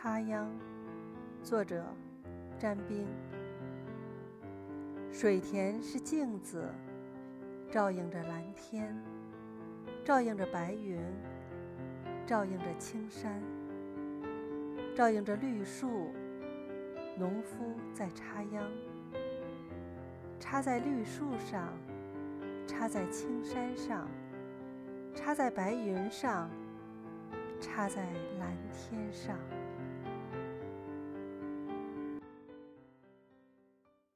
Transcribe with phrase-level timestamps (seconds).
[0.00, 0.48] 插秧，
[1.42, 1.84] 作者
[2.56, 3.04] 詹冰。
[5.10, 6.72] 水田是镜子，
[7.68, 8.96] 照映着蓝天，
[10.04, 11.00] 照映着白云，
[12.24, 13.42] 照映着青山，
[14.94, 16.12] 照映着绿树。
[17.16, 18.62] 农夫在插秧，
[20.38, 21.72] 插在绿树上，
[22.68, 24.06] 插在青山上，
[25.12, 26.48] 插在白云上。
[27.60, 28.06] 插在
[28.38, 29.36] 蓝天上。